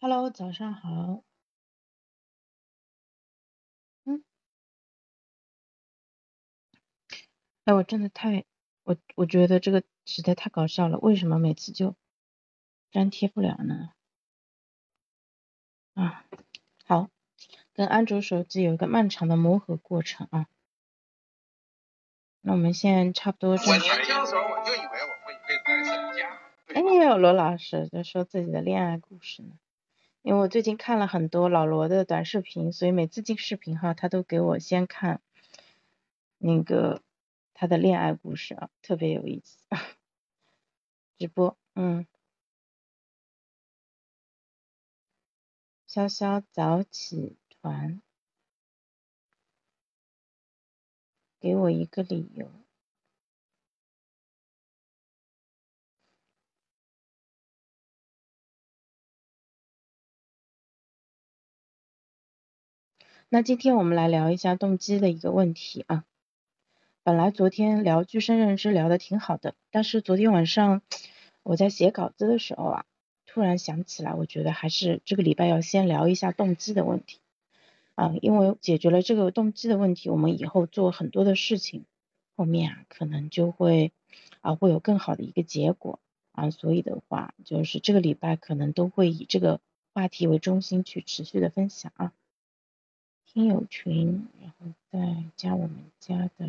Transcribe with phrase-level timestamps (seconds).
[0.00, 1.24] Hello，早上好。
[4.04, 4.22] 嗯，
[7.64, 8.44] 哎，我真的太，
[8.84, 11.96] 我我觉得这个实在太搞笑了，为什么每次就
[12.92, 13.90] 粘贴不了呢？
[15.94, 16.24] 啊，
[16.86, 17.10] 好，
[17.72, 20.46] 跟安卓手机有一个漫长的磨合过程啊。
[22.40, 23.50] 那我们现在差不多。
[23.50, 26.38] 我年轻的时候我就以为我会一辈子在家。
[26.68, 29.58] 哎呦，罗老师在说自己的恋爱故事呢。
[30.22, 35.20] 因为我最近看了很多老罗的短视频，所以每次进视频哈，他都给我先看
[36.38, 37.02] 那个
[37.54, 39.58] 他的恋爱故事啊，特别有意思。
[41.18, 42.06] 直播，嗯，
[45.88, 48.00] 潇潇早起团，
[51.40, 52.50] 给我一个理由。
[63.30, 66.06] 那今天我们来聊一下动机的一个问题啊。
[67.02, 70.80] 本来昨天聊具身认知聊的挺好的，但是昨天晚上
[71.42, 72.84] 我在写稿子的时候啊，
[73.26, 77.18] 突然想起来，我觉得还是这个礼拜要先聊一下动机的问题
[77.96, 81.84] 啊，因为解决了这个动机的问题，我们以后做很多的事情，
[82.34, 83.92] 后面啊可能就会
[84.40, 86.00] 啊会有更好的一个结果
[86.32, 89.60] 啊，所以的话就是这个礼拜可能都会以这个
[89.92, 92.14] 话题为中心去持续的分享啊。
[93.30, 96.48] 听友群，然后再加我们家的。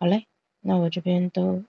[0.00, 0.26] 好嘞，
[0.60, 1.64] 那我这边都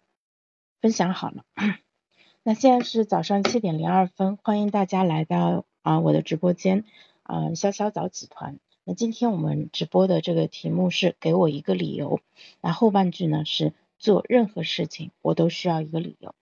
[0.82, 1.46] 分享好了。
[2.42, 6.84] 那现在是早上七点零二分，欢迎大家来到啊我的直播间
[7.22, 8.60] 啊潇潇早起团。
[8.84, 12.22] 那今天我们直播的这个题目是给我一个理由。
[12.60, 16.34] 那后半句呢是做任何事情我都需要一个理由。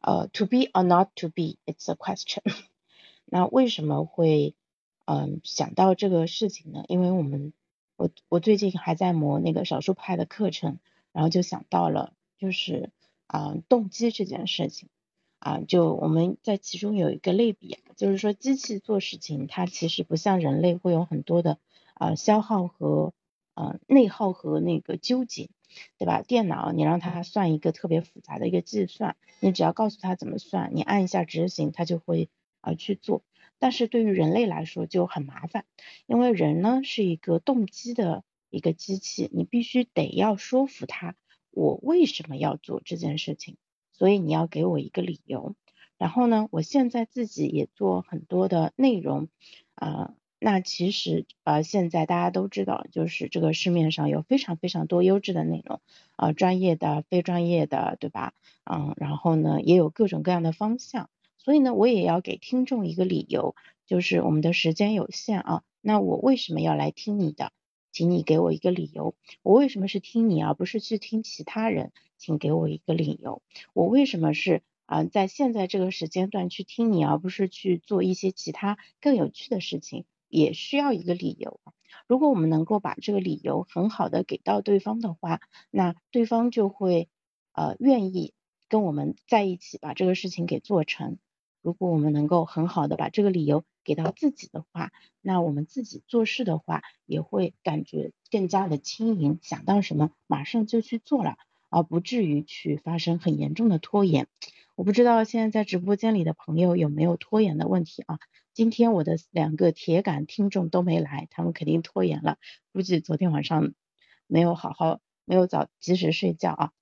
[0.00, 2.42] 呃，to be or not to be，it's a question。
[3.34, 4.54] 那为什么会
[5.06, 6.84] 嗯想到这个事情呢？
[6.86, 7.52] 因为我们
[7.96, 10.78] 我我最近还在磨那个少数派的课程，
[11.12, 12.92] 然后就想到了就是
[13.26, 14.88] 啊动机这件事情
[15.40, 21.58] 啊，就我们在其中有一个类比啊，就是说机器做事情它其实不像人类会有很多的
[21.94, 23.14] 啊消耗和
[23.54, 25.50] 啊内耗和那个纠结，
[25.98, 26.22] 对吧？
[26.22, 32.28] 电脑你让它算一个特别复杂的一个计算，你只要告诉它怎么算，你按一下执行，它就会。
[32.64, 33.22] 而去做，
[33.58, 35.64] 但是对于人类来说就很麻烦，
[36.06, 41.14] 因为人呢是一个动机的一个机器，你必须得要说服他，
[41.50, 43.56] 我为什么要做这件事情，
[43.92, 45.54] 所以你要给我一个理由。
[45.96, 49.28] 然后呢，我现在自己也做很多的内容，
[49.74, 55.80] 啊，那其实呃现在大家都知道，就是这个市面上有非常非常多优质的内容，
[56.16, 58.34] 啊，专业的、非专业的，对吧？
[58.64, 61.08] 嗯，然后呢也有各种各样的方向。
[61.44, 63.54] 所以呢，我也要给听众一个理由，
[63.86, 65.62] 就是我们的时间有限啊。
[65.82, 67.52] 那我为什么要来听你的？
[67.92, 69.14] 请你给我一个理由。
[69.42, 71.92] 我为什么是听你而不是去听其他人？
[72.16, 73.42] 请给我一个理由。
[73.74, 80.06] 我为什么是啊在现在这个时间段去听你，而不是去做一些其他更有趣的事情？
[80.28, 81.60] 也需要一个理由。
[82.08, 85.40] 如果我们能够把这个理由很好的给到对方的话，
[85.70, 87.08] 那对方就会
[87.52, 88.32] 呃愿意
[88.68, 91.18] 跟我们在一起把这个事情给做成。
[91.64, 94.92] 如果我们能够很好的把这个理由给到自己的话，
[95.22, 101.38] 那我们自己做事的话也会感觉更加的轻盈，想到什么马上就去做了，
[101.70, 104.26] 而不至于去发生很严重的拖延。
[104.74, 108.18] 我不知道现在在直播间里的朋友有没有拖延的问题啊？
[108.52, 112.36] 今天我的两个铁杆听众都没来，他们肯定拖延了，
[112.74, 113.72] 估计昨天晚上
[114.26, 116.72] 没有好好没有早及时睡觉啊。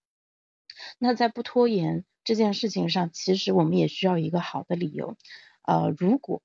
[0.99, 2.05] 那在不拖延。
[2.25, 5.17] 这件事情上，其实我们也需要一个好的理由。
[5.63, 6.43] 呃，如果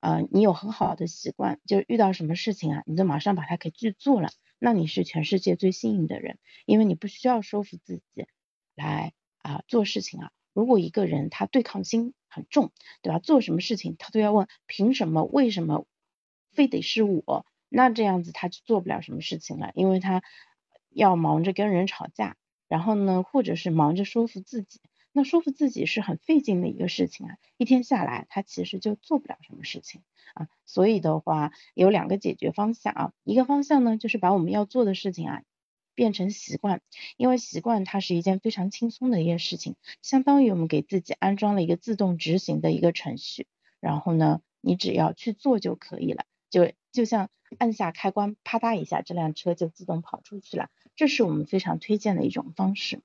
[0.00, 8.26] 呃你有很好的习惯，就是遇到什么事情啊，你就马上把它给去做了，那你是全世界最幸运的人，因为你不需要说服自己
[8.74, 10.30] 来啊做事情啊。
[10.52, 13.18] 如果一个人他对抗心很重，对吧？
[13.18, 15.86] 做什么事情他都要问凭什么、为什么，
[16.52, 20.22] 非得是我，那这样子他就做不了什么事情了，因为他
[20.90, 22.36] 要忙着跟人吵架，
[22.68, 24.80] 然后呢，或者是忙着说服自己。
[25.16, 30.02] 那说服自己是很费劲的一个事情啊，一天下来他其实就做不了什么事情
[30.34, 35.42] 啊，所以的话有两个解决方向啊，一个方向呢就是把我们要做的事情啊
[35.94, 36.82] 变成习惯，
[37.16, 43.46] 因为习惯它是一件非常轻松的一件事情，相当于我们给自己安装了一个自动执行的一个程序，
[43.80, 53.00] 然后呢你只要去做就可以了，就就像按下开关，啪嗒一下这辆车就自动跑出去了，这是我们非常推荐的一种方式。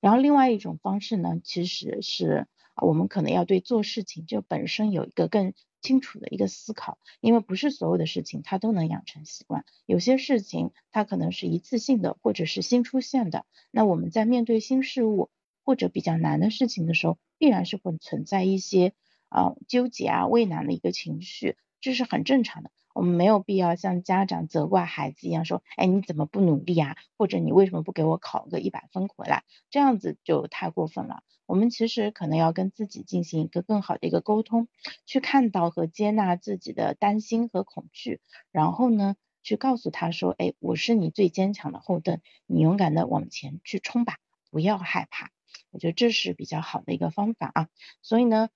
[0.00, 2.46] 然后另外一种方式呢，其实是
[2.80, 15.30] 我们可能要对做事情就本身有一个更清楚的一个思考，因为不是所有的事情它都能养成习惯，有些事情它可能是一次性的或者是新出现的，那我们在面对新事物
[15.64, 18.92] 或者比较难的事情的时候，必然是会存在一些
[19.28, 22.70] 啊纠结啊畏难的一个情绪，这是很正常的。
[22.98, 26.96] 我们没有必要像家长责怪孩子一样说，哎，你怎么不努力啊？
[27.16, 29.44] 或者你为什么不给我考个一百分回来？
[29.70, 31.22] 这样子就太过分了。
[31.46, 34.66] 我们其实可能要跟自己进行一个更好的一个沟通，
[35.06, 44.16] 去看到和接纳自己的担心和恐惧，然后呢，去告诉他说，哎，我是你最坚强的后盾，你勇敢的往前去冲吧，
[44.50, 45.30] 不要害怕。
[45.70, 47.68] 我觉得这是比较好的一个方法啊。
[48.02, 48.48] 所以呢。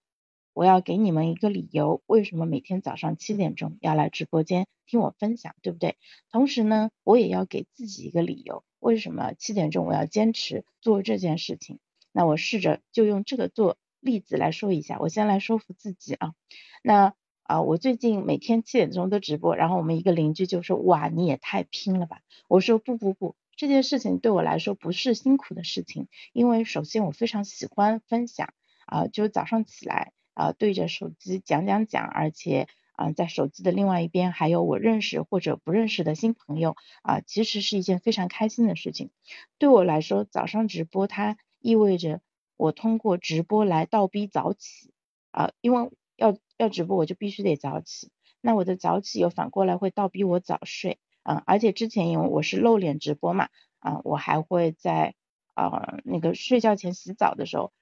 [0.54, 5.96] 我要给你们一个理由，为什么每天早上七点钟要来直播间听我分享，对不对？
[6.31, 11.78] 同时呢，我也要给自己一个理由，为什么七点钟我要坚持做这件事情？
[12.12, 16.34] 那我试着就用这个做例子来说一下，我先来说服自己啊。
[16.82, 17.14] 那
[17.44, 22.20] 啊，我最近每天七点钟都直播，然后我们一个邻居就说，哇，你也太拼了吧！
[22.49, 28.52] 我说不不不，这件事情对我来说不是辛苦的事情，因为首先我非常喜欢分享
[28.87, 30.12] 啊，就早上起来。
[30.43, 39.11] 啊，对着手机讲讲讲，而且啊，在手机的另外一边还有我认识或者不认识的新朋友啊，其实是一件非常开心的事情。
[39.59, 42.21] 对我来说，早上直播它意味着
[42.56, 44.93] 我通过直播来倒逼早起
[45.31, 48.11] 啊，因为要要直播我就必须得早起，
[48.41, 53.49] 那我的早起又反过来会倒逼我早睡啊，而且之前因为我是露脸直播嘛
[53.79, 55.15] 啊，我还会在
[55.55, 57.73] 啊那个睡觉前洗澡的时候，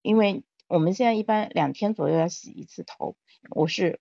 [0.00, 0.42] 因为。
[0.72, 3.14] 我们现在一般两天左右要洗一次头，
[3.50, 4.00] 我是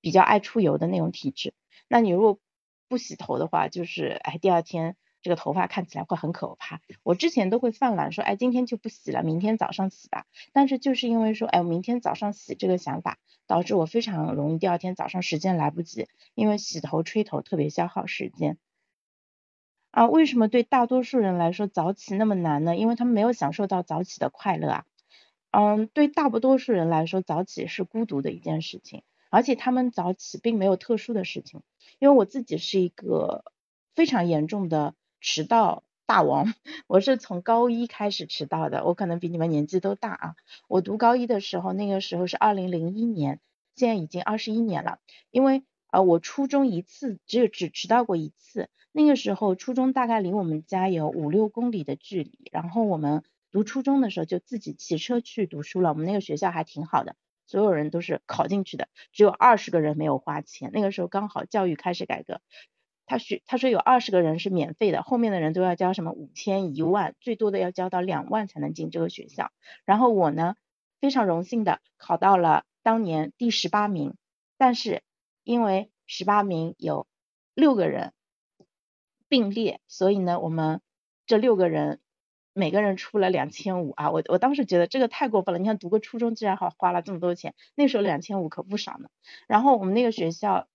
[0.00, 1.52] 比较爱出油的那种体质。
[1.86, 2.38] 那你如果
[2.88, 6.80] 不洗头的话，就是哎，第二天这个头发看起来会很可怕。
[7.02, 10.24] 我之前都会犯懒，说哎，今天就不洗了，明天早上洗吧。
[10.54, 18.56] 但是就是因为说哎，明天早上洗这个想法，导致我非常容易第二天早上时间来不及，因为洗头吹头特别消耗时间。
[19.90, 22.76] 啊，为什么对大多数人来说早起那么难呢？
[22.76, 24.86] 因为他们没有享受到早起的快乐啊。
[25.50, 31.62] 嗯，对大不多数人来说，早起是孤独的一件事情，而且他们早起并没有特殊的事情。
[31.98, 33.44] 因为我自己是一个
[33.94, 36.52] 非常严重的迟到大王，
[36.86, 40.34] 我是从高一开始迟到的，我可能比你们年纪都大啊。
[40.68, 43.40] 我读高一的时候，那个时候是二零零一年，
[43.74, 44.98] 现在已经二十一年了。
[45.30, 53.24] 因为呃，我初中一次只有只迟到过一次，那个时候初中大概离我们家有五六公里的距离，然后我们。
[53.50, 57.16] 读初中的时候就自己骑车去读书了，我们那个学校还挺好的，
[57.46, 60.70] 所有人都是考进去的，只有二十个人没有花钱。
[60.74, 62.42] 那个时候刚好教育开始改革，
[63.06, 69.50] 他学他说有二十个人是免费的，后面的人都要交什么五千一万，最多的要交到两万才能进这个学校。
[69.86, 70.54] 然后我呢
[71.00, 74.14] 非常荣幸的考到了当年第十八名，
[74.58, 75.02] 但是
[75.42, 77.06] 因为十八名有
[77.54, 78.12] 六个人
[79.26, 80.82] 并列，所以呢我们
[81.24, 81.98] 这六个人。
[82.58, 85.60] 每个人出了两千五啊，我我当时觉得这个太过分了。
[85.60, 89.08] 你看读个初中竟然好花了这么多钱，那时候两千五可不少呢。
[89.46, 90.66] 然后我们那个学校，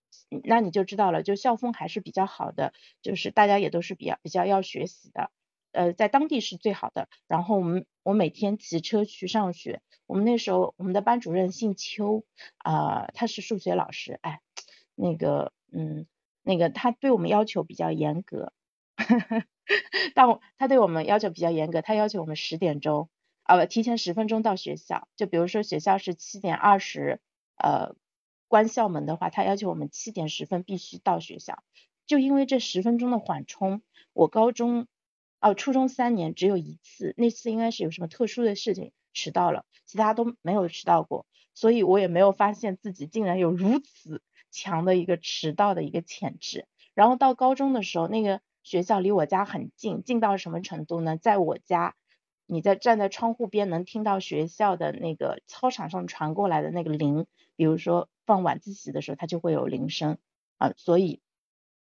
[0.45, 2.71] 那你就知道了，就校风还是比较好的，
[3.01, 5.29] 就是大家也都是比较比较要学习的，
[5.73, 7.09] 呃，在当地是最好的。
[7.27, 12.23] 然后我们我每天骑车去上学，我们那时候我们的班主任姓邱
[12.59, 14.39] 啊，他是数学老师，哎，
[14.95, 16.07] 那个嗯，
[16.43, 18.53] 那个他对我们要求比较严格。
[20.13, 23.09] 但他对我们要求比较严格，他要求我们十点钟
[23.43, 25.07] 啊不提前十分钟到学校。
[25.15, 27.19] 就比如说学校是七点二十
[27.57, 27.95] 呃
[28.47, 31.63] 关校门的话，他要求我们七点十分必须到学校。
[32.05, 33.81] 就因为这十分钟的缓冲，
[34.13, 34.87] 我高中
[35.39, 44.21] 哦初中三年只有一次，那次应该是有什么特殊的事情迟到了，其他都没有迟到过，所以我也没有发现自己竟然有如此
[44.51, 46.67] 强的一个迟到的一个潜质。
[46.93, 48.41] 然后到高中的时候，那个。
[48.63, 51.17] 学校离我家很近，近到什么程度呢？
[51.17, 51.95] 在我家，
[52.45, 60.17] 你在站在窗户边能听到学校的那个操场上传过来的那个铃，比如说放晚自习的时候，它就会有铃声
[60.57, 60.71] 啊。
[60.77, 61.21] 所以，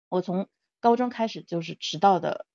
[0.08, 0.48] 我从
[0.80, 2.46] 高中开始就是迟到的，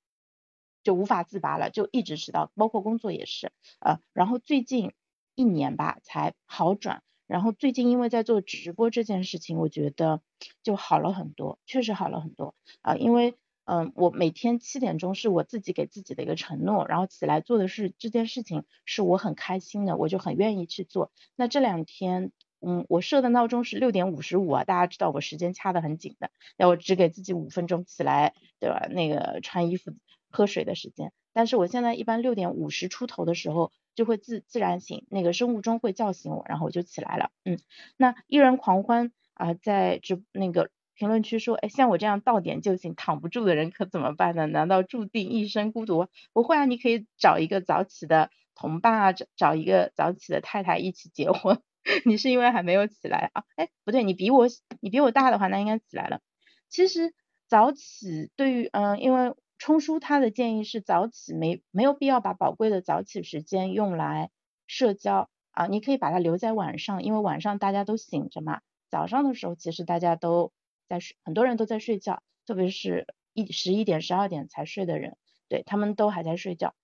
[0.84, 4.02] 就无法自拔了，就一直迟到，包括工作也是啊。
[4.12, 4.92] 然后最近
[5.36, 10.22] 一年吧才好转，然后最近因为在做直播这件事情，我觉得
[10.62, 13.38] 就好了很多，确实好了很多啊，因为。
[13.72, 21.12] 嗯，我每天七点钟是我自己给自己的一个承诺，然后起来做的是这件事情是我很开心的，我就很愿意去做。
[21.36, 28.88] 那这两天，嗯，我设的闹钟是六点五十五啊，大家知道我时间掐得很紧的，要我只给自己五分钟起来，对吧？
[28.90, 29.92] 那个穿衣服、
[30.32, 31.12] 喝水的时间。
[31.32, 37.30] 但是我现在一般六点五十出头的时候就会自自然醒，那个生物钟会叫醒我，然后我就起来了。
[37.46, 37.60] 嗯，
[37.98, 44.48] 那依人狂欢啊，在这那个评论区说，哎，像我这样到点就醒、躺不住的人可怎么办呢？
[44.48, 46.08] 难道注定一生孤独？
[46.34, 51.62] 不会啊，你可以找一个早起的同伴啊，找找一个早起的太太一起结婚。
[52.04, 53.44] 你是因为还没有起来啊？
[53.56, 54.48] 哎，不对，你比我
[54.82, 56.20] 你比我大的话，那应该起来了。
[56.68, 57.14] 其实
[57.48, 64.32] 早起对于嗯，因为冲叔他的建议是早起没没有必要把宝贵的早起时间用来
[64.68, 68.60] 社交啊，你可以把它留在晚上，因为晚上大家都醒着嘛。
[68.90, 70.52] 早上的时候其实大家都
[70.90, 75.16] 在睡，很多人都在睡觉，特别是一十一点十二点才睡的人，
[75.48, 76.76] 对他们都还在睡觉。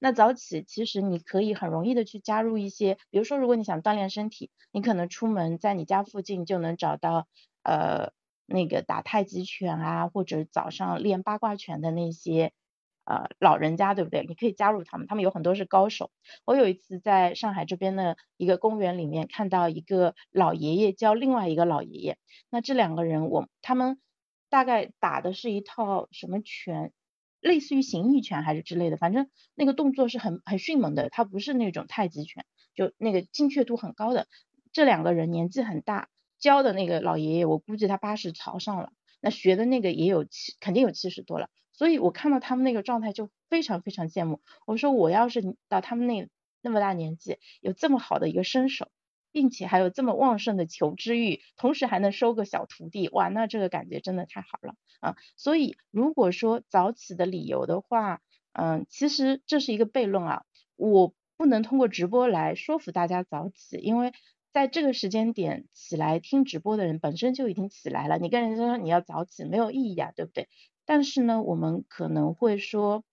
[0.00, 7.28] 那早起其实你可以很容易的去加入一些，比如说如果你想锻炼身体，你可能出门在你家附近就能找到
[7.62, 8.12] 呃。
[8.44, 12.52] 那个打太极拳啊，或者早上练八卦拳的那些
[13.04, 14.24] 呃老人家，对不对？
[14.26, 16.10] 你可以加入他们，他们有很多是高手。
[16.44, 22.18] 我有一次在上海这边的一个公园里面看到一个老爷爷教另外一个老爷爷，
[22.50, 24.00] 那这两个人我他们
[24.48, 26.92] 大概打的是一套什么拳，
[27.40, 32.44] 类似于形意拳还是之类的，反正那个动作是很很迅猛的，他不是那种太极拳，
[32.74, 34.26] 就那个精确度很高的。
[34.72, 36.08] 这两个人年纪很大。
[36.38, 38.90] 教的那个老爷爷，我估计他八十朝上了，
[39.20, 44.40] 那学的那个也有七，肯定有七十多了，所以我看到他们那个状态就非常非常羡慕。
[44.66, 46.28] 我说我要是到他们那
[46.60, 48.88] 那么大年纪，有这么好的一个身手，
[49.32, 55.16] 并且还有这么旺盛的求知欲，同时还能收个小徒弟，哇，那这个感觉真的太好了啊！
[55.36, 58.20] 所以如果说早起的理由的话，
[58.52, 60.44] 嗯，其实这是一个悖论啊，
[60.76, 64.12] 我不能通过直播来说服大家早起，因为。
[64.54, 70.46] 在这个时间点起来听直播的人本身就已经起来了，你跟人家说你要早起没有意义啊，对不对？
[70.84, 73.04] 但是呢，我们可能会说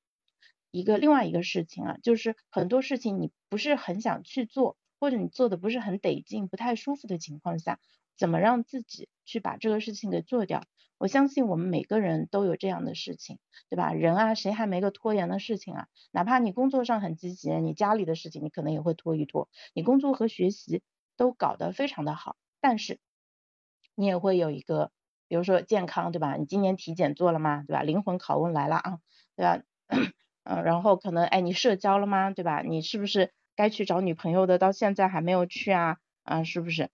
[0.72, 7.80] 一个另外一个事情啊，就是很多事情你不是很想去做，或者你做的不是很得劲、不太舒服的情况下，
[8.18, 10.64] 怎么让自己去把这个事情给做掉？
[10.98, 13.94] 我相信我们每个人都有这样的事情，对吧？
[13.94, 15.88] 人啊，谁还没个拖延的事情啊？
[16.12, 20.82] 哪怕你工作上很积极，你家里的事情你可能也会拖一拖，你工作和学习。
[21.20, 23.02] 都搞得非常的好，但是
[23.94, 24.94] 你也会有一个，
[25.30, 26.36] 比如说健康，对吧？
[26.36, 27.64] 你今年体检做了吗？
[27.66, 27.84] 对吧？
[27.84, 29.00] 灵魂拷问来了啊，
[29.38, 29.62] 对吧？
[30.44, 32.32] 嗯，然后可能哎，你社交了吗？
[32.32, 32.62] 对吧？
[32.62, 35.98] 你是不是该去找女朋友的，到现在还没有去啊？
[36.24, 36.90] 啊，是不是？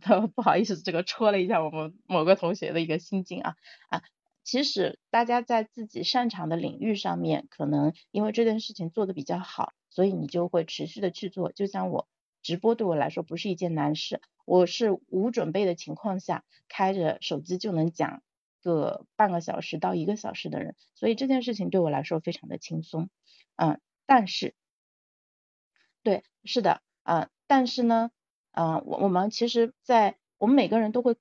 [0.00, 3.54] 不 不好意思，这个戳了一下我们某个同学的一个心境啊
[3.88, 4.02] 啊，
[4.42, 12.06] 其实大家在自己擅长的领域上面，可能因为这件事情做的比较好，所以你就会持续的去做，就像我。
[12.44, 18.22] 直播对我来说不是一件难事，我是无准备的情况下开着手机就能讲
[18.62, 23.08] 个半个小时到一个小时的人，所以这件事情对我来说非常的轻松，
[23.56, 24.54] 嗯，但是，
[26.02, 28.10] 对，是的，嗯，但是呢，
[28.52, 31.16] 嗯，我我们其实，在我们每个人都会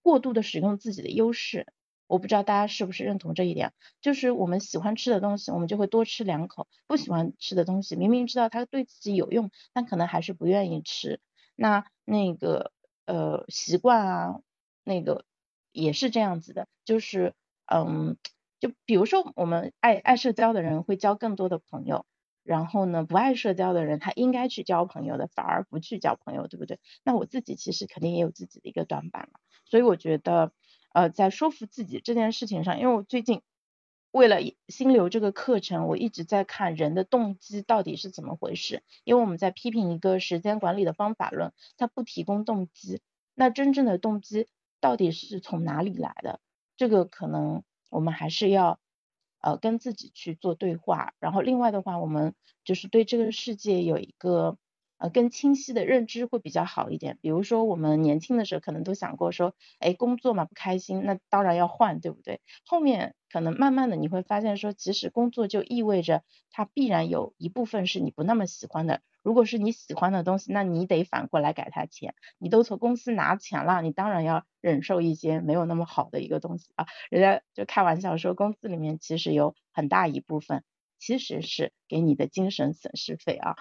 [0.00, 1.66] 过度的使用自己的优势。
[2.14, 11.18] 我不知道大家是不是认同这一点，就是我们喜欢吃的东西，我们就会多吃两口；不喜欢吃的东西，明明知道它对自己有用，但可能还是不愿意吃。
[11.56, 12.70] 那那个
[13.06, 14.40] 呃习惯啊，
[14.84, 15.24] 那个
[15.72, 17.34] 也是这样子的，就是
[17.66, 18.16] 嗯，
[18.60, 22.06] 就比如说我们爱爱社交的人会交更多的朋友，
[22.44, 26.78] 然后呢不爱社交的人他应该去交朋友的，反而不去交朋友，对不对？
[27.02, 30.52] 那我自己其实肯定也有自己的一个短板嘛，所以我觉得。
[30.94, 33.42] 呃，在说服自己这件事情上，因为我最近
[34.12, 38.84] 为了心流这个课程，我一直在看人的动机到底是怎么回事。
[39.02, 43.00] 因为我们在批评一个时间管理的方法论，它不提供动机，
[43.34, 44.46] 那真正的动机
[44.80, 46.38] 到底是从哪里来的？
[46.76, 48.78] 这个可能我们还是要
[49.40, 51.12] 呃跟自己去做对话。
[51.18, 54.56] 然后另外的话，我们就是对这个世界有一个。
[54.98, 57.18] 呃，更清晰的认知会比较好一点。
[57.20, 62.40] 比如说，我们年轻的时候可能都想过说，哎，工作嘛不开心，那当然要换，对不对？
[62.64, 69.00] 后面可能慢慢的你会发现说，其实工作就意味着它必然有一部分是你不那么喜欢的。
[69.22, 72.14] 如果是你喜欢的东西，那你得反过来给他钱。
[72.38, 76.86] 你都从公司拿钱了，你当然要忍受一些没有那么好的一个东西啊。
[77.10, 80.62] 人家就开玩笑说，工资里面其实有很大一部分
[80.98, 83.56] 其实是给你的精神损失费啊。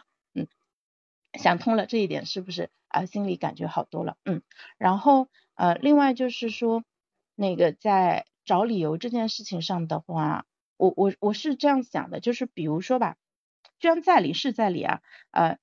[1.38, 3.06] 想通了这一点，是不是啊？
[3.06, 4.42] 心里感觉好多了，嗯。
[4.78, 6.84] 然后呃，另外就是说，
[7.36, 10.46] 那个在找理由这件事情上的话，
[10.78, 13.18] 我我我是这样想的，就是比如说吧，
[13.80, 15.58] 居然在理是在理啊，呃，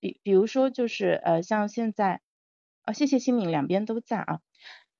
[0.00, 2.20] 比比如说就是呃，像现在
[2.82, 4.40] 啊，谢谢新敏两边都在啊，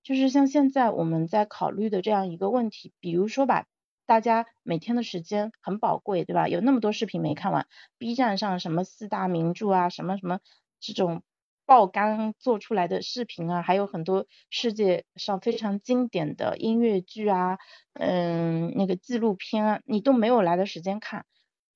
[0.02, 3.66] 就是像现在我们在考虑的这样一个问题，比如说吧，
[4.06, 6.46] 大家每天的时间很宝贵，对吧？
[6.48, 7.66] 有那么多视频没看完
[7.98, 10.40] ，B 站上什么四大名著啊，什么什么
[10.78, 11.22] 这种
[11.64, 17.58] 爆肝做出来的视频啊，还有很多世界上非常经典的音乐剧啊，
[17.94, 21.24] 嗯，那个纪录片啊，你都没有来的时间看。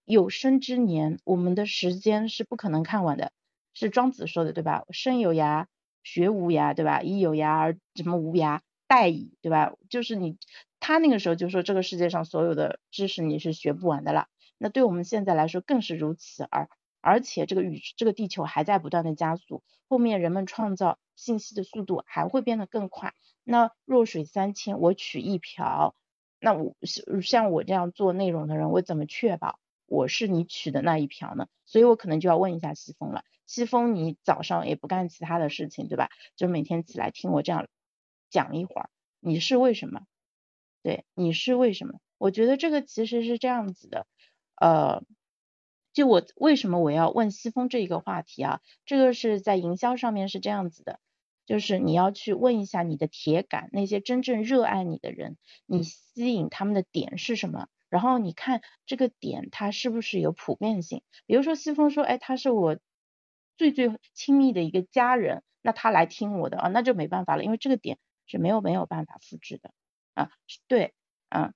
[0.04, 3.32] 有生之年，我们的时间是不可能看完的，
[3.75, 4.85] 是庄子说的，对吧？
[4.90, 5.66] 生有涯，
[6.02, 7.00] 学无涯，对吧？
[7.02, 9.73] 以有涯而什么无涯，殆矣，对吧？
[9.88, 10.37] 就是你。
[10.80, 14.28] 他那个时候就说，这个世界上所有的知识你是学不完的了。
[14.58, 16.68] 那对我们现在来说更是如此，而
[17.00, 23.14] 而且这个宇这个地球还在不断的加速，后面人们创造信息的速度还会变得更快。
[23.44, 25.94] 那弱水三千，我取一瓢。
[26.40, 26.76] 那我
[27.23, 31.49] 像我这样做内容的人，我怎么确保我是你取的那一瓢呢？
[31.66, 33.25] 所以我可能就要问一下西风了。
[33.47, 36.11] 西风，你早上也不干其他的事情，对吧？
[36.37, 37.66] 就每天起来听我这样
[38.30, 40.02] 讲一会儿，你是为什么？
[40.82, 42.00] 对，你是为什么？
[42.18, 44.06] 我觉得这个其实是这样子的，
[44.56, 45.04] 呃，
[45.92, 48.61] 就我为什么我要问西风这一个话题啊？
[48.85, 50.99] 这个是在营销上面是这样子的，
[51.47, 57.68] 就是你要去问一下你的铁杆，那些真正热爱你的人，你吸引他们的点是什么？
[57.88, 61.02] 然后你看这个点它是不是有普遍性？
[61.26, 62.78] 比如说西风说，哎，他是我
[63.56, 69.70] 最最亲密的一个家人，那他来听我的啊，那就没办法了，因为这个点是没有没有办法复制的。
[70.19, 70.31] 啊，
[70.67, 70.95] 对，
[71.29, 71.55] 嗯，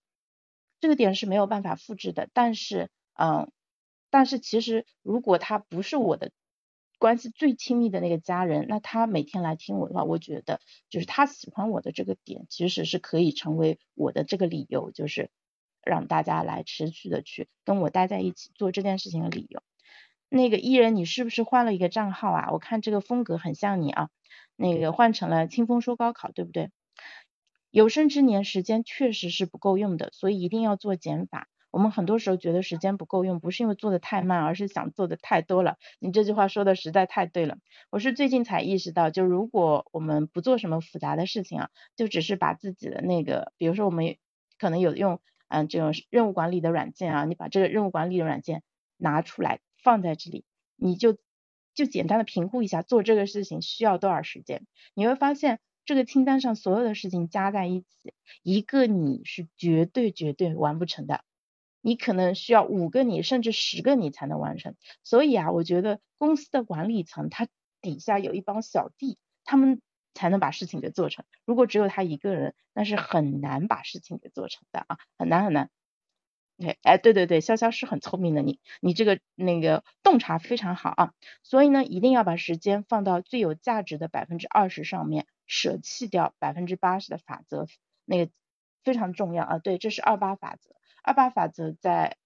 [0.80, 3.50] 这个点是没有办法复制的，但是，嗯，
[4.08, 6.30] 但是其实如果他不是我的
[6.98, 15.30] 关系最亲密的那个家人，那他每天来听我的话，我觉得就是他喜欢我的这个点，其实是可以成为我的这个理由，就是
[15.82, 19.60] 让大家来持续的去跟我待在一起做这件事情的理由。
[20.28, 22.52] 那个艺人，你是不是换了一个账号啊？
[22.52, 24.08] 我看这个风格很像你啊，
[24.54, 26.70] 那个换成了清风说高考，对不对？
[27.72, 31.48] 有生之年时间确实是不够用的，所以一定要做减法。
[31.70, 35.78] 我们很多时候觉得时间不够用，不是因为做的太慢，而是想做的太多了。
[35.98, 37.56] 你这句话说的实在太对了。
[37.88, 44.16] 我是最近才意识到，就如果我们不做什么复杂的事情啊，就只是把自己的那个，比如说我们
[44.58, 48.62] 可能有用嗯这种任务管理的软件啊，你把这个任务管理的软件
[48.98, 50.44] 拿出来放在这里，
[50.76, 51.16] 你就
[51.72, 55.58] 就简单的评估一下做这个事情需要多少时间，你会发现。
[55.84, 61.24] 这个清单上所有的事情加在一起，一个你是绝对绝对完不成的，
[61.80, 64.76] 你可能需要五个你甚至十个你才能完成。
[65.02, 67.48] 所以啊，我觉得公司的管理层他
[67.80, 69.80] 底下有一帮小弟，他们
[70.14, 71.24] 才能把事情给做成。
[71.44, 75.68] 如果只有他一个人，那是很难把事情给做成的啊，很难很难。
[76.58, 81.12] 哎哎，对对对，潇潇是很聪明的，你你这个那个洞察非常好啊。
[81.42, 85.26] 所以呢，一定要把时间放到最有价值的百分之二十上面。
[85.52, 87.66] 舍弃掉百分之八十的法则，
[88.06, 88.32] 那个
[88.82, 89.58] 非常重要啊！
[89.58, 90.74] 对，这是二八法则。
[91.02, 92.16] 二八法则在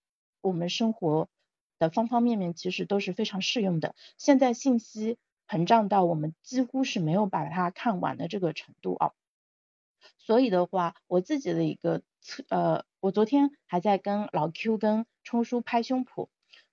[0.41, 1.29] 我们生活
[1.81, 3.97] 的方方面面其实都是非常适用的。
[4.17, 9.11] 现在信息膨胀到我们几乎是没有把它看完的这个程度啊。
[10.19, 16.29] 所以的话，我自己的一个测呃，我昨天还在跟老 Q 跟冲叔拍胸脯，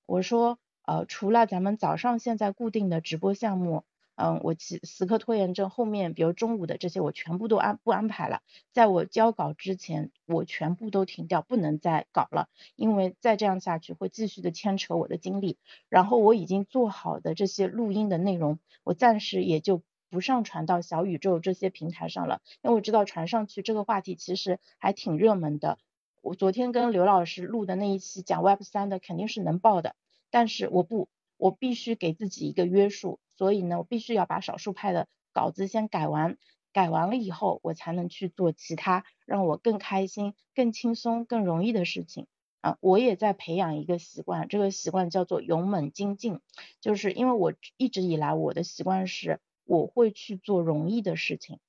[0.06, 3.84] 我说呃，除了咱们早上现在固定的直播项目。
[4.16, 8.42] 嗯，我死死磕拖延症后面，比如中午的这些，我全部都安不安排了。
[8.72, 15.58] 在我交稿之前，我全部都停掉，不能再搞了，因为再这样下去会继续的牵扯我的精力。
[15.90, 25.80] 然后我已经做好的这些录音的内容，我暂时也就不上传到小宇宙这些平台上了，因为我知道传上去这个话题其实还挺热门的。
[26.22, 29.96] 我昨天跟刘老师录的那一期讲 Web 三的肯定是能爆的，
[30.30, 33.20] 但是我不，我必须给自己一个约束。
[33.36, 36.38] 所以呢，我必须要把少数派的稿子先改完，
[36.72, 42.28] 改完了以后，我才能去做其他让我更开心、更轻松、更容易的事情
[42.62, 42.78] 啊。
[42.80, 46.40] 我也在培养一个习惯，这个习惯叫做勇猛精进，
[46.80, 51.60] 就是因为我一直以来我的习惯是，我会去做容易的事情。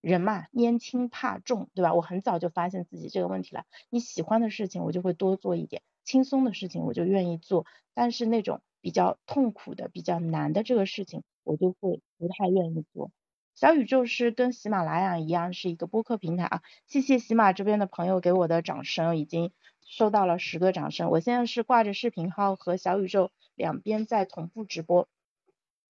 [0.00, 1.94] 人嘛，拈轻怕重，对吧？
[1.94, 3.64] 我很早就发现自己这个问题了。
[3.88, 7.64] 你喜欢的事情，我就会多做一点；轻松的事情，我就愿意做。
[7.94, 13.10] 但是那种比较痛苦的、比较难的这个事情，我就会不太愿意做。
[13.54, 16.62] 小宇宙是跟喜马拉雅一样，是一个播客平台啊。
[16.86, 19.52] 谢谢喜马这边的朋友给我的掌声，已经
[19.86, 21.08] 收到了十个掌声。
[21.10, 25.08] 我现在是挂着视频号和小宇宙两边在同步直播，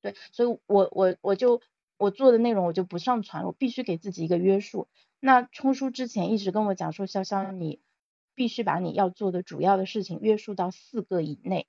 [0.00, 1.60] 对，所以我我我就
[1.96, 4.86] 我做的内容我就不上传，我必须给自己一个约束。
[5.18, 7.80] 那冲叔之前一直跟我讲说，潇潇你
[8.36, 11.66] 必须把你要做的主要的事情约束到四个以内。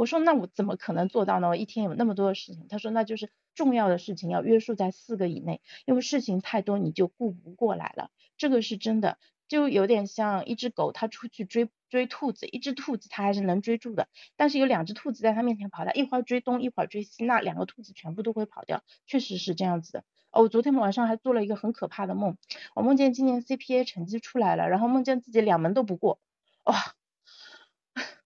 [0.00, 1.48] 我说那我怎么可能做到呢？
[1.48, 2.66] 我一天有那么多的事情。
[2.70, 8.10] 他说那就是重要的事情要约束在四个以内，因为事情太多你就顾不过来了。
[8.38, 9.18] 这个是真的。
[9.46, 20.04] 就有点像一只狗，它出去追追兔子，一只兔子它还是能追住的，但是有两只兔子在它面前跑，它一会儿追东，一会儿追西，那两个兔子全部都会跑掉，确实是这样子的。
[20.30, 22.38] 哦，我昨天晚上还做了一个很可怕的梦，
[22.74, 26.20] 我梦见今年 CPA 成绩出来了，然后梦见自己两门都不过，
[26.64, 26.94] 哇！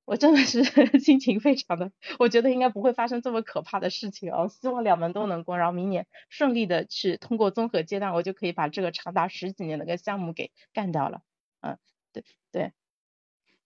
[0.04, 0.62] 我真的是
[1.00, 4.48] 心情非常的，我觉得应该不会发生这么可怕的事情哦。
[4.48, 11.22] 希望两门都能过，然后明年顺利的去通过综合阶段，我就可以把这个长达十几年的个项目给干掉了。
[11.60, 11.78] 嗯，
[12.12, 12.72] 对对，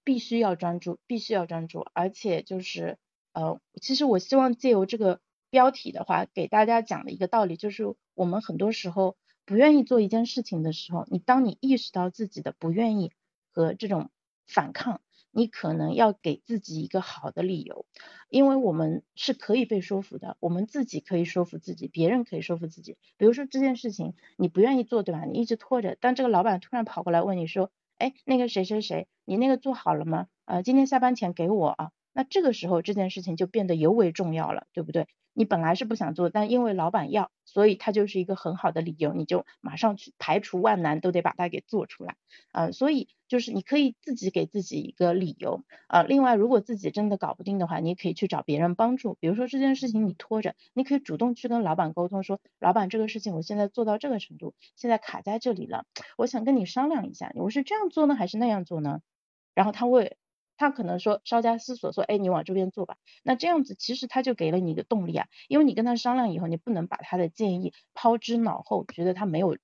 [0.05, 2.99] 必须要专注，必须要专注，而且就是
[3.33, 5.21] 呃，其实我希望借由这个
[5.51, 13.13] 标题的话，给大家讲的一个道理，就是我们很多时候不愿意做一件事情的时候，你当你意识到自己的不愿意
[13.53, 14.11] 和这种
[14.47, 15.01] 反抗。
[15.39, 17.87] 你可能要给自己一个好的理由，
[18.29, 22.97] 因为我们是可以被说服的，我们自己可以说服自己，别人可以说服自己。
[23.17, 25.25] 比如说这件事情你不愿意做，对吧？
[25.27, 30.27] 你一直拖着，但这个老板突然跑过来问你说，哎，那个谁谁谁，你那个做好了吗？
[30.45, 31.91] 呃，今天下班前给我啊。
[32.13, 35.07] 那这个时候这件事情就变得尤为重要了，对不对？
[35.39, 42.17] 你本来是不想做，但因为老板要，所以他就是一个很好的理由，你就马上去排除万难都得把它给做出来，
[42.51, 59.03] 呃，所以就是你可以自己给自己一个理由，呃，另外如果自己真的搞不定的话，你可以去找别人帮助，比如说这件事情你拖着，你可以主动去跟老板沟通说，老板这个事情我现在做到这个程度，现在卡在这里了，我想跟你商量一下，我是这样做呢还是那样做呢？
[59.55, 60.17] 然后他会。
[60.59, 62.99] 他可能说稍加思索，说，哎，你往这边做吧。
[63.23, 69.57] 那这样子其实他就给了你一个动力啊，因为你跟他商量以后，你不能把他的建议抛之脑后，觉得他没有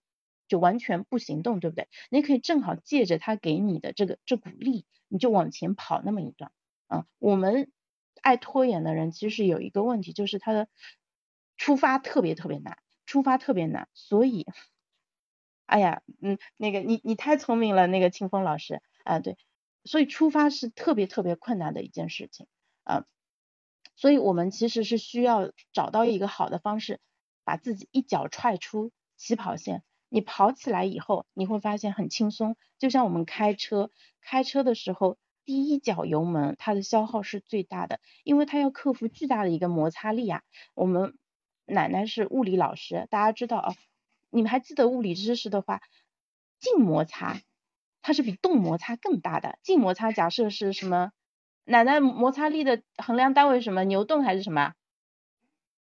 [0.49, 1.89] 就完全不行动，对不对？
[2.11, 6.53] 你可以正好借着他给你的这个这股力，你就往前跑那么一段。
[6.87, 7.71] 啊，我们
[8.23, 10.69] 爱拖延的人其实有一个问题，就是他的
[11.57, 13.89] 出发特别特别难，出发特别难。
[13.95, 14.47] 所以，
[15.67, 19.37] 哎呀，嗯，那个你你太聪明了，那个清风老师啊，对。
[19.85, 22.47] 所以出发是特别特别困难的一件事情
[22.83, 23.05] 啊，
[23.97, 27.01] 所以我们其实是需要找到一个好的方式，
[27.45, 29.83] 把自己一脚踹出起跑线。
[30.09, 32.57] 你跑起来以后，你会发现很轻松。
[32.79, 40.43] 就像我们开车，开车的时候，第一脚油门它的消耗是最大的，因为它要克服巨大的一个摩擦力啊。
[40.75, 41.19] 我们
[41.67, 43.75] 奶奶是物理老师，大家知道啊，
[44.31, 45.81] 你们还记得物理知识的话，
[46.61, 47.41] 静摩擦。
[48.07, 51.11] 它是比动摩擦更大的，静摩擦假设是什么？
[51.65, 53.83] 奶奶摩擦力的衡量单位什么？
[53.85, 54.75] 牛顿还是什么？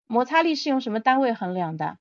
[0.05, 1.97] 摩擦力是用什么单位衡量的？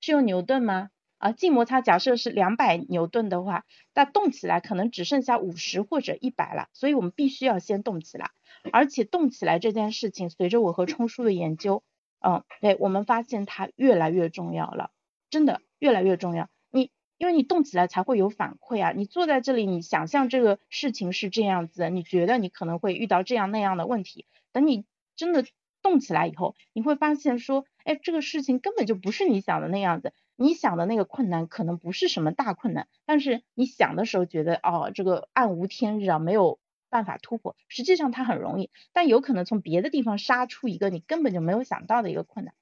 [0.00, 0.90] 是用牛顿吗？
[1.18, 8.32] 啊，静摩擦假设是两百牛顿的话，那动起来可能只剩下五十或者一百了，所以我们必须要先动起来，
[8.72, 11.84] 而且动起来这件事情，随着我和冲叔的研究，
[12.18, 14.90] 嗯，对我们发现它越来越重要了，
[15.30, 16.50] 真的越来越重要。
[17.24, 18.92] 因为你动起来才会有反馈啊！
[18.92, 24.26] 你坐在这里，你想象这个事情是这样子，你觉得你可能会遇到这样那样的问题。
[24.52, 24.84] 等你
[25.16, 25.46] 真的
[25.80, 30.12] 动起来以后，你会发现说，哎，这个事情根本就不是你想的那样子。
[30.36, 36.58] 你想的那个困难可能不是什么大困难，但是你想的时候觉得，哦，这个暗无天日啊，没有
[36.90, 37.56] 办法突破。
[37.68, 42.54] 实际上它很容易，但有可能从别的地方杀出一个你根本就没有想到的一个困难。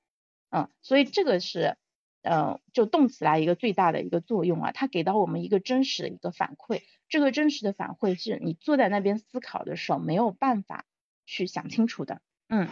[0.51, 1.77] 嗯，所以这个是。
[2.23, 10.85] 嗯，就动起来一个最大的一个作用啊，它给到我们一个真实的一个反馈，这个真实的反馈是你坐在那边思考的时候没有办法
[11.27, 12.21] 去想清楚的。
[12.49, 12.69] 嗯，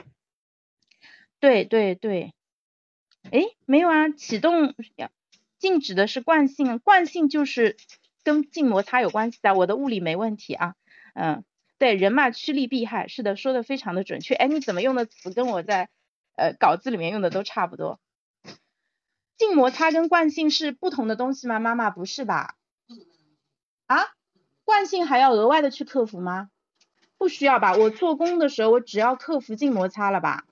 [1.41, 2.33] 对对对，
[3.31, 4.75] 哎，没有啊，启动
[5.59, 7.77] 静止的是惯性，惯性就是
[8.23, 10.75] 跟静摩擦有关系的，我的物理没问题啊。
[11.15, 11.45] 嗯，
[11.79, 14.35] 对，人嘛趋利避害，是的，说的非常的准确。
[14.35, 15.89] 哎，你怎么用的词跟我在
[16.37, 18.01] 呃稿子里面用的都差不多？
[19.41, 21.59] 静摩擦跟惯性是不同的东西吗？
[21.59, 22.57] 妈妈不是吧？
[23.87, 23.97] 啊，
[24.65, 26.51] 惯性还要额外的去克服吗？
[27.17, 27.73] 不需要吧？
[27.75, 30.45] 我做工的时候我只要克服静摩擦了吧？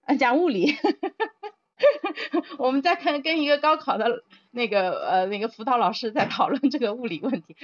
[0.00, 0.74] 啊，讲物理，
[2.58, 7.56] 我们在看跟一个高考的那个呃那个辅导老师在讨论这个物理问题。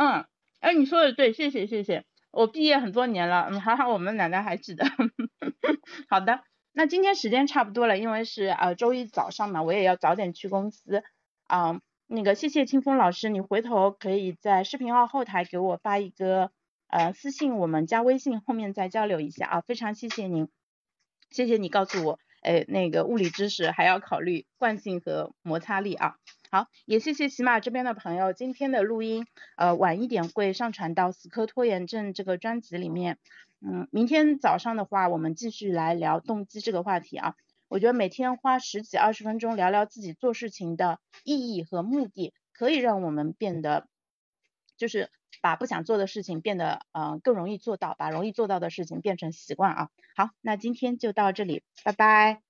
[0.00, 0.24] 嗯，
[0.60, 4.86] 哎，你说的对，谢谢谢谢，我毕业很多年了，嗯，还好我们奶奶还记得。
[6.08, 11.04] 好的，那今天时间差不多了，因为是呃周一早上嘛，我也要早点去公司。
[11.48, 16.50] 啊，那个谢谢清风老师，你回头可以在视频号后台给我发一个
[16.86, 20.48] 呃私信，我们加微信后面再交流一下啊，非常谢谢您，
[21.30, 26.16] 谢谢你告诉我哎那个物理知识，还要考虑惯性和摩擦力啊。
[26.52, 29.24] 好，也谢谢喜马这边的朋友，今天的录音
[29.56, 33.18] 呃晚一点会上传到死磕拖延症这个专辑里面。
[33.60, 37.36] 嗯，明天早上的话，我们继续来聊动机这个话题啊。
[37.68, 43.86] 我觉得每天花十几二十分钟聊聊自己做事情的意义和目的，可以让我们变得，
[44.76, 45.08] 就是
[45.40, 49.88] 把不想做的事情变得呃更容易做到，把容易做到的事情变成习惯啊。
[50.16, 52.49] 好，那今天就到这里，拜拜。